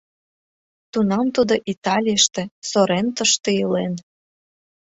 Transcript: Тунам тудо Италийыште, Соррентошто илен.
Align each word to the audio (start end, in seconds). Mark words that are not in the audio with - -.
Тунам 0.91 1.25
тудо 1.35 1.53
Италийыште, 1.73 2.43
Соррентошто 2.69 3.49
илен. 3.61 3.93